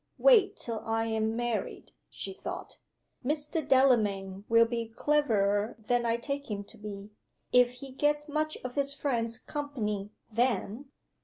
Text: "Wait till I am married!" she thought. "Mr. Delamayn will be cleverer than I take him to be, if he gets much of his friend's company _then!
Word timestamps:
"Wait 0.17 0.55
till 0.57 0.79
I 0.83 1.05
am 1.05 1.35
married!" 1.35 1.91
she 2.09 2.33
thought. 2.33 2.79
"Mr. 3.23 3.61
Delamayn 3.61 4.45
will 4.49 4.65
be 4.65 4.87
cleverer 4.87 5.75
than 5.77 6.07
I 6.07 6.17
take 6.17 6.49
him 6.49 6.63
to 6.63 6.77
be, 6.79 7.11
if 7.53 7.69
he 7.73 7.91
gets 7.91 8.27
much 8.27 8.57
of 8.63 8.73
his 8.73 8.95
friend's 8.95 9.37
company 9.37 10.09
_then! 10.33 10.85